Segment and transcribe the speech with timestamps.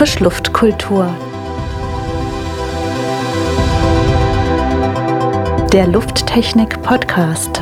[0.00, 1.14] Frischluftkultur.
[5.74, 7.60] Der Lufttechnik Podcast.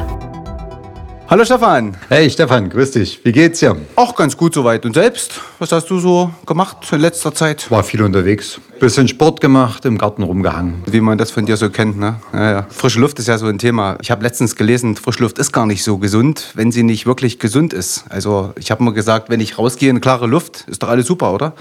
[1.29, 1.97] Hallo Stefan.
[2.09, 3.21] Hey Stefan, grüß dich.
[3.25, 3.77] Wie geht's dir?
[3.97, 4.87] Auch ganz gut soweit.
[4.87, 5.41] Und selbst?
[5.59, 7.69] Was hast du so gemacht in letzter Zeit?
[7.73, 8.61] War viel unterwegs.
[8.79, 10.85] Bisschen Sport gemacht, im Garten rumgehangen.
[10.87, 12.21] Wie man das von dir so kennt, ne?
[12.33, 12.67] Ja, ja.
[12.71, 13.99] Frische Luft ist ja so ein Thema.
[14.01, 17.41] Ich habe letztens gelesen, frische Luft ist gar nicht so gesund, wenn sie nicht wirklich
[17.41, 18.05] gesund ist.
[18.09, 21.35] Also ich habe mal gesagt, wenn ich rausgehe in klare Luft, ist doch alles super,
[21.35, 21.55] oder?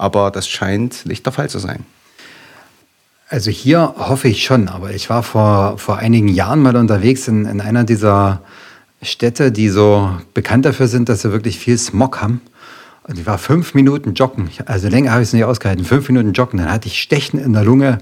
[0.00, 1.84] Aber das scheint nicht der Fall zu sein.
[3.28, 7.44] Also hier hoffe ich schon, aber ich war vor, vor einigen Jahren mal unterwegs in,
[7.44, 8.40] in einer dieser
[9.02, 12.40] Städte, die so bekannt dafür sind, dass sie wirklich viel Smog haben.
[13.04, 14.48] Und ich war fünf Minuten joggen.
[14.64, 15.84] Also länger habe ich es nicht ausgehalten.
[15.84, 16.58] Fünf Minuten joggen.
[16.58, 17.98] Dann hatte ich Stechen in der Lunge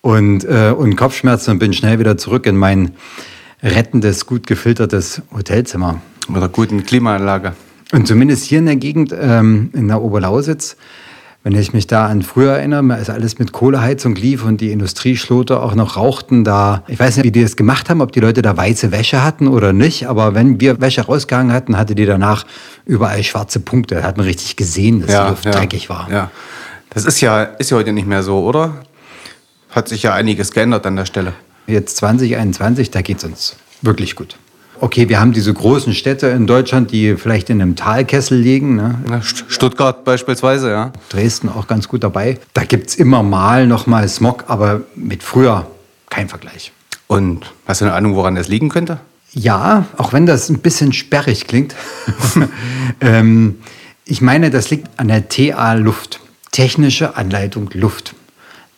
[0.00, 2.96] und, äh, und Kopfschmerzen und bin schnell wieder zurück in mein
[3.62, 6.02] rettendes, gut gefiltertes Hotelzimmer.
[6.26, 7.54] Mit einer guten Klimaanlage.
[7.92, 10.76] Und zumindest hier in der Gegend, ähm, in der Oberlausitz,
[11.48, 15.62] wenn ich mich da an früher erinnere, als alles mit Kohleheizung lief und die Industrieschlote
[15.62, 18.42] auch noch rauchten, da, ich weiß nicht, wie die das gemacht haben, ob die Leute
[18.42, 22.44] da weiße Wäsche hatten oder nicht, aber wenn wir Wäsche rausgehangen hatten, hatte die danach
[22.84, 23.94] überall schwarze Punkte.
[23.94, 26.10] Da hat man richtig gesehen, dass Ja, die Luft ja, dreckig war.
[26.10, 26.30] Ja.
[26.90, 28.82] Das ist ja, ist ja heute nicht mehr so, oder?
[29.70, 31.32] Hat sich ja einiges geändert an der Stelle.
[31.66, 34.36] Jetzt 2021, da geht es uns wirklich gut.
[34.80, 38.76] Okay, wir haben diese großen Städte in Deutschland, die vielleicht in einem Talkessel liegen.
[38.76, 39.20] Ne?
[39.22, 40.92] Stuttgart beispielsweise, ja.
[41.08, 42.38] Dresden auch ganz gut dabei.
[42.54, 45.66] Da gibt es immer mal noch mal Smog, aber mit früher
[46.10, 46.72] kein Vergleich.
[47.08, 49.00] Und hast du eine Ahnung, woran das liegen könnte?
[49.32, 51.74] Ja, auch wenn das ein bisschen sperrig klingt.
[53.00, 53.58] ähm,
[54.04, 56.20] ich meine, das liegt an der TA Luft.
[56.52, 58.14] Technische Anleitung Luft.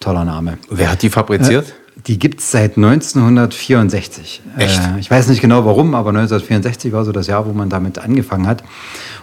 [0.00, 0.58] Toller Name.
[0.70, 1.74] Wer hat die fabriziert?
[2.06, 4.42] Die gibt es seit 1964.
[4.56, 4.80] Echt?
[4.80, 7.98] Äh, ich weiß nicht genau warum, aber 1964 war so das Jahr, wo man damit
[7.98, 8.62] angefangen hat.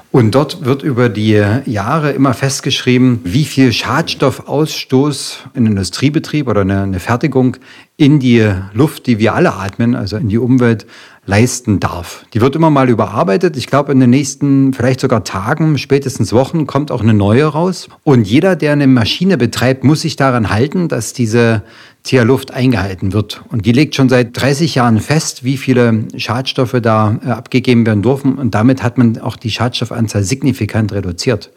[0.10, 6.84] Und dort wird über die Jahre immer festgeschrieben, wie viel Schadstoffausstoß ein Industriebetrieb oder eine,
[6.84, 7.58] eine Fertigung
[7.98, 10.86] in die Luft, die wir alle atmen, also in die Umwelt,
[11.26, 12.26] leisten darf.
[12.34, 13.58] Die wird immer mal überarbeitet.
[13.58, 17.90] Ich glaube, in den nächsten vielleicht sogar Tagen, spätestens Wochen, kommt auch eine neue raus.
[18.04, 21.64] Und jeder, der eine Maschine betreibt, muss sich daran halten, dass diese
[22.04, 23.44] TH Luft eingehalten wird.
[23.50, 28.02] Und die legt schon seit 30 Jahren fest, wie viele Schadstoffe da äh, abgegeben werden
[28.02, 28.38] dürfen.
[28.38, 31.52] Und damit hat man auch die Schadstoffanzahl signifikant reduziert.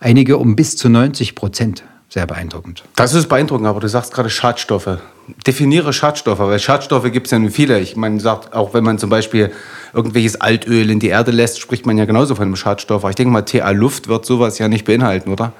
[0.00, 1.84] Einige um bis zu 90 Prozent.
[2.14, 2.84] Sehr beeindruckend.
[2.94, 4.98] Das ist beeindruckend, aber du sagst gerade Schadstoffe.
[5.46, 7.80] Definiere Schadstoffe, weil Schadstoffe gibt es ja nun viele.
[7.80, 9.50] Ich meine, sagt, auch wenn man zum Beispiel
[9.92, 13.02] irgendwelches Altöl in die Erde lässt, spricht man ja genauso von einem Schadstoff.
[13.02, 15.54] Aber ich denke mal, TA Luft wird sowas ja nicht beinhalten, oder?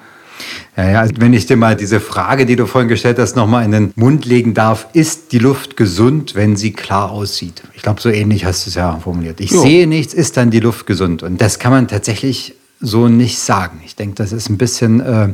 [0.77, 3.65] Ja, ja, also wenn ich dir mal diese Frage, die du vorhin gestellt hast, nochmal
[3.65, 7.63] in den Mund legen darf, ist die Luft gesund, wenn sie klar aussieht?
[7.75, 9.41] Ich glaube, so ähnlich hast du es ja formuliert.
[9.41, 9.61] Ich Ja.
[9.61, 11.23] sehe nichts, ist dann die Luft gesund?
[11.23, 13.81] Und das kann man tatsächlich so nicht sagen.
[13.85, 15.29] Ich denke, das ist ein bisschen äh,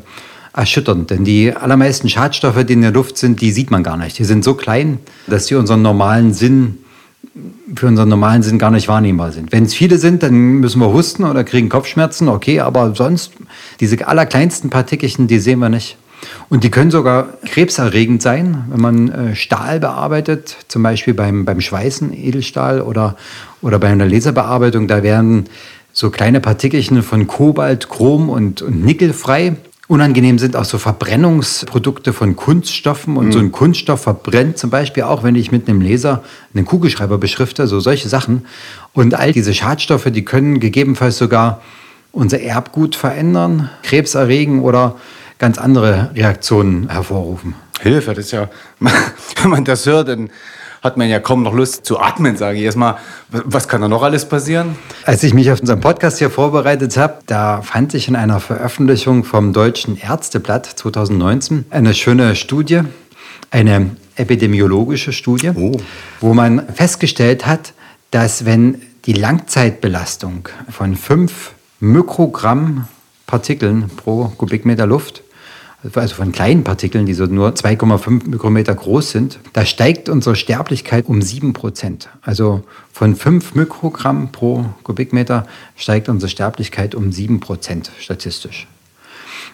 [0.54, 4.18] erschütternd, denn die allermeisten Schadstoffe, die in der Luft sind, die sieht man gar nicht.
[4.18, 6.78] Die sind so klein, dass sie unseren normalen Sinn
[7.74, 9.52] für unseren normalen Sinn gar nicht wahrnehmbar sind.
[9.52, 13.32] Wenn es viele sind, dann müssen wir husten oder kriegen Kopfschmerzen, okay, aber sonst,
[13.78, 15.96] diese allerkleinsten Partikelchen, die sehen wir nicht.
[16.48, 21.60] Und die können sogar krebserregend sein, wenn man äh, Stahl bearbeitet, zum Beispiel beim, beim
[21.60, 23.16] Schweißen, Edelstahl oder,
[23.62, 25.48] oder bei einer Laserbearbeitung, da werden
[25.92, 29.56] so kleine Partikelchen von Kobalt, Chrom und, und Nickel frei.
[29.90, 35.24] Unangenehm sind auch so Verbrennungsprodukte von Kunststoffen und so ein Kunststoff verbrennt zum Beispiel auch,
[35.24, 36.22] wenn ich mit einem Laser
[36.54, 38.46] einen Kugelschreiber beschrifte, so solche Sachen.
[38.92, 41.60] Und all diese Schadstoffe, die können gegebenenfalls sogar
[42.12, 44.94] unser Erbgut verändern, Krebs erregen oder
[45.40, 47.56] ganz andere Reaktionen hervorrufen.
[47.80, 50.30] Hilfe, das ist ja, wenn man das hört, dann
[50.82, 52.96] hat man ja kaum noch Lust zu atmen, sage ich erstmal.
[53.30, 54.76] Was kann da noch alles passieren?
[55.04, 59.24] Als ich mich auf unseren Podcast hier vorbereitet habe, da fand ich in einer Veröffentlichung
[59.24, 62.80] vom Deutschen Ärzteblatt 2019 eine schöne Studie,
[63.50, 65.72] eine epidemiologische Studie, Oh.
[66.20, 67.72] wo man festgestellt hat,
[68.10, 72.86] dass wenn die Langzeitbelastung von 5 Mikrogramm
[73.26, 75.22] Partikeln pro Kubikmeter Luft
[75.94, 81.06] also von kleinen Partikeln, die so nur 2,5 Mikrometer groß sind, da steigt unsere Sterblichkeit
[81.06, 82.08] um 7 Prozent.
[82.22, 82.62] Also
[82.92, 85.46] von 5 Mikrogramm pro Kubikmeter
[85.76, 88.66] steigt unsere Sterblichkeit um 7 Prozent statistisch.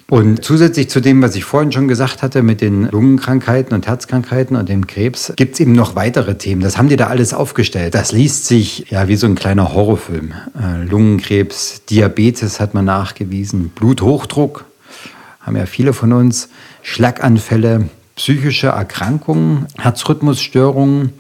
[0.09, 4.57] Und zusätzlich zu dem, was ich vorhin schon gesagt hatte mit den Lungenkrankheiten und Herzkrankheiten
[4.57, 6.63] und dem Krebs, gibt es eben noch weitere Themen.
[6.63, 7.95] Das haben die da alles aufgestellt.
[7.95, 10.33] Das liest sich ja wie so ein kleiner Horrorfilm.
[10.57, 14.65] Äh, Lungenkrebs, Diabetes hat man nachgewiesen, Bluthochdruck,
[15.47, 16.49] haben ja viele von uns,
[16.83, 21.13] Schlaganfälle, psychische Erkrankungen, Herzrhythmusstörungen,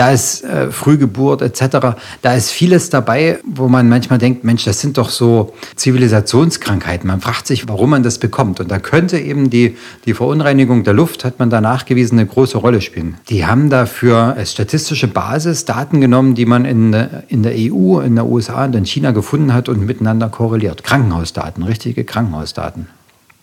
[0.00, 1.98] Da ist äh, Frühgeburt etc.
[2.22, 7.06] Da ist vieles dabei, wo man manchmal denkt, Mensch, das sind doch so Zivilisationskrankheiten.
[7.06, 8.60] Man fragt sich, warum man das bekommt.
[8.60, 9.76] Und da könnte eben die,
[10.06, 13.16] die Verunreinigung der Luft, hat man da nachgewiesen, eine große Rolle spielen.
[13.28, 16.94] Die haben dafür als statistische Basis Daten genommen, die man in,
[17.28, 20.82] in der EU, in der USA und in China gefunden hat und miteinander korreliert.
[20.82, 22.86] Krankenhausdaten, richtige Krankenhausdaten.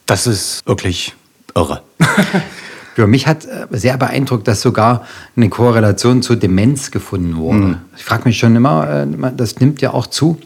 [0.07, 1.13] Das ist wirklich
[1.55, 1.83] irre.
[2.95, 5.05] Für mich hat äh, sehr beeindruckt, dass sogar
[5.35, 7.59] eine Korrelation zur Demenz gefunden wurde.
[7.59, 7.77] Mhm.
[7.95, 10.39] Ich frage mich schon immer, äh, das nimmt ja auch zu.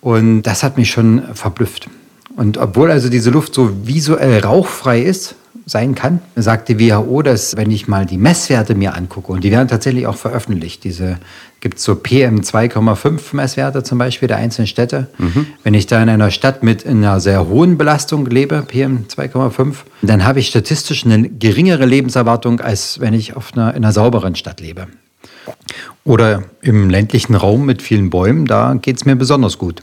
[0.00, 1.88] Und das hat mich schon verblüfft.
[2.36, 5.34] Und obwohl also diese Luft so visuell rauchfrei ist,
[5.66, 9.50] sein kann, sagt die WHO, dass wenn ich mal die Messwerte mir angucke, und die
[9.50, 11.18] werden tatsächlich auch veröffentlicht, diese
[11.60, 15.08] gibt es so PM2,5 Messwerte zum Beispiel der einzelnen Städte.
[15.18, 15.46] Mhm.
[15.62, 20.40] Wenn ich da in einer Stadt mit einer sehr hohen Belastung lebe, PM2,5, dann habe
[20.40, 24.86] ich statistisch eine geringere Lebenserwartung, als wenn ich auf einer, in einer sauberen Stadt lebe.
[26.04, 29.82] Oder im ländlichen Raum mit vielen Bäumen, da geht es mir besonders gut.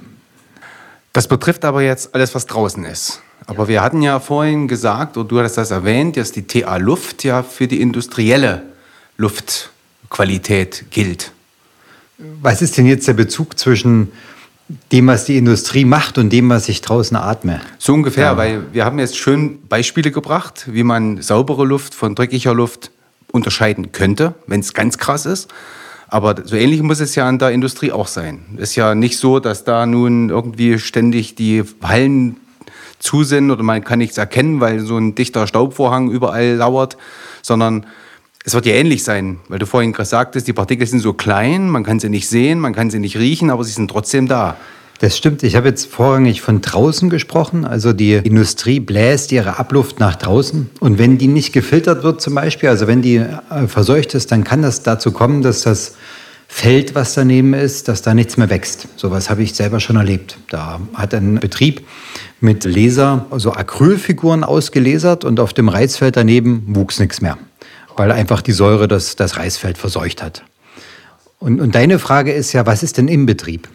[1.14, 3.22] Das betrifft aber jetzt alles, was draußen ist.
[3.48, 3.68] Aber ja.
[3.70, 7.44] wir hatten ja vorhin gesagt, oder du hattest das erwähnt, dass die TA Luft ja
[7.44, 8.64] für die industrielle
[9.18, 11.32] Luftqualität gilt.
[12.42, 14.12] Was ist denn jetzt der Bezug zwischen
[14.92, 17.62] dem, was die Industrie macht und dem, was ich draußen atme?
[17.78, 18.38] So ungefähr, ja.
[18.38, 22.92] weil wir haben jetzt schön Beispiele gebracht, wie man saubere Luft von dreckiger Luft
[23.32, 25.50] unterscheiden könnte, wenn es ganz krass ist.
[26.10, 28.40] Aber so ähnlich muss es ja an der Industrie auch sein.
[28.58, 32.38] Ist ja nicht so, dass da nun irgendwie ständig die Hallen
[33.00, 36.98] zu sind oder man kann nichts erkennen, weil so ein dichter Staubvorhang überall lauert,
[37.42, 37.86] sondern
[38.44, 41.70] es wird ja ähnlich sein, weil du vorhin gerade sagtest, die Partikel sind so klein,
[41.70, 44.58] man kann sie nicht sehen, man kann sie nicht riechen, aber sie sind trotzdem da.
[45.00, 45.44] Das stimmt.
[45.44, 47.66] Ich habe jetzt vorrangig von draußen gesprochen.
[47.66, 50.72] Also die Industrie bläst ihre Abluft nach draußen.
[50.80, 54.44] Und wenn die nicht gefiltert wird zum Beispiel, also wenn die äh, verseucht ist, dann
[54.44, 55.96] kann das dazu kommen, dass das
[56.48, 58.88] Feld, was daneben ist, dass da nichts mehr wächst.
[58.96, 60.38] Sowas habe ich selber schon erlebt.
[60.50, 61.86] Da hat ein Betrieb
[62.40, 67.38] mit Laser, also Acrylfiguren ausgelasert und auf dem Reisfeld daneben wuchs nichts mehr,
[67.96, 70.44] weil einfach die Säure das, das Reisfeld verseucht hat.
[71.40, 73.68] Und, und deine Frage ist ja, was ist denn im Betrieb?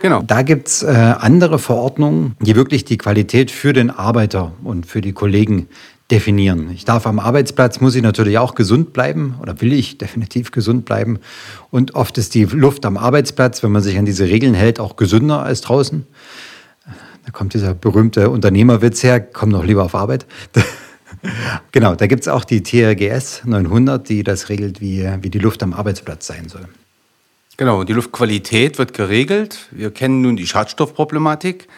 [0.00, 0.20] Genau.
[0.26, 5.00] Da gibt es äh, andere Verordnungen, die wirklich die Qualität für den Arbeiter und für
[5.00, 5.68] die Kollegen
[6.10, 6.70] definieren.
[6.72, 10.84] Ich darf am Arbeitsplatz, muss ich natürlich auch gesund bleiben oder will ich definitiv gesund
[10.84, 11.20] bleiben.
[11.70, 14.96] Und oft ist die Luft am Arbeitsplatz, wenn man sich an diese Regeln hält, auch
[14.96, 16.06] gesünder als draußen.
[17.24, 20.26] Da kommt dieser berühmte Unternehmerwitz her, komm noch lieber auf Arbeit.
[21.72, 25.62] genau, da gibt es auch die TRGS 900, die das regelt, wie, wie die Luft
[25.62, 26.68] am Arbeitsplatz sein soll.
[27.56, 29.68] Genau, die Luftqualität wird geregelt.
[29.70, 31.68] Wir kennen nun die Schadstoffproblematik.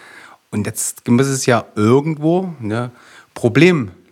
[0.51, 2.91] Und jetzt muss es ja irgendwo eine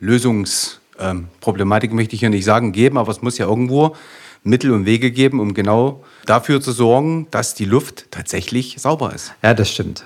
[0.02, 3.94] Problemlösungsproblematik, ähm, möchte ich ja nicht sagen, geben, aber es muss ja irgendwo
[4.42, 9.32] Mittel und Wege geben, um genau dafür zu sorgen, dass die Luft tatsächlich sauber ist.
[9.44, 10.04] Ja, das stimmt.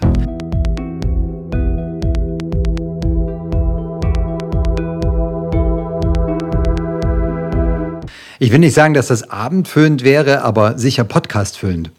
[8.39, 11.91] Ich will nicht sagen, dass das abendfüllend wäre, aber sicher podcastfüllend.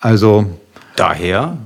[0.00, 0.46] Also.
[0.96, 1.58] Daher?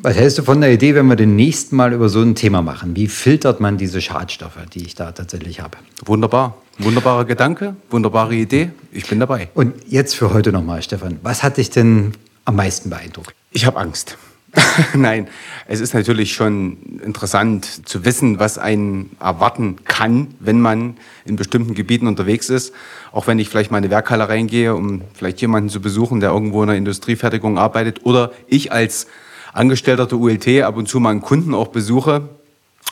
[0.00, 2.62] Was hältst du von der Idee, wenn wir den nächsten Mal über so ein Thema
[2.62, 2.94] machen?
[2.94, 5.76] Wie filtert man diese Schadstoffe, die ich da tatsächlich habe?
[6.04, 6.56] Wunderbar.
[6.78, 8.70] Wunderbarer Gedanke, wunderbare Idee.
[8.92, 9.48] Ich bin dabei.
[9.54, 11.18] Und jetzt für heute nochmal, Stefan.
[11.24, 12.12] Was hat dich denn
[12.44, 13.34] am meisten beeindruckt?
[13.50, 14.16] Ich habe Angst.
[14.94, 15.26] Nein,
[15.66, 21.74] es ist natürlich schon interessant zu wissen, was einen erwarten kann, wenn man in bestimmten
[21.74, 22.72] Gebieten unterwegs ist.
[23.10, 26.30] Auch wenn ich vielleicht mal in eine Werkhalle reingehe, um vielleicht jemanden zu besuchen, der
[26.30, 28.06] irgendwo in der Industriefertigung arbeitet.
[28.06, 29.08] Oder ich als
[29.52, 32.28] Angestellter der ULT ab und zu mal einen Kunden auch besuche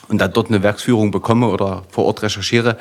[0.07, 2.77] und dann dort eine Werksführung bekomme oder vor Ort recherchiere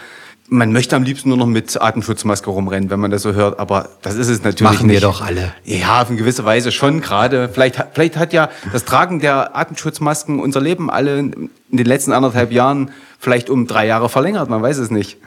[0.48, 3.88] man möchte am liebsten nur noch mit Atemschutzmaske rumrennen, wenn man das so hört, aber
[4.02, 5.02] das ist es natürlich Machen nicht.
[5.02, 5.52] Machen wir doch alle.
[5.64, 7.48] Ja, auf eine gewisse Weise schon gerade.
[7.48, 12.52] Vielleicht, vielleicht hat ja das Tragen der Atemschutzmasken unser Leben alle in den letzten anderthalb
[12.52, 15.18] Jahren vielleicht um drei Jahre verlängert, man weiß es nicht.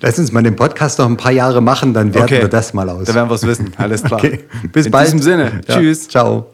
[0.00, 2.42] Lass uns mal den Podcast noch ein paar Jahre machen, dann werten okay.
[2.42, 3.04] wir das mal aus.
[3.04, 4.18] Dann werden wir es wissen, alles klar.
[4.18, 4.44] Okay.
[4.72, 5.12] Bis in bald.
[5.12, 5.76] In diesem Sinne, ja.
[5.76, 6.08] tschüss.
[6.08, 6.46] Ciao.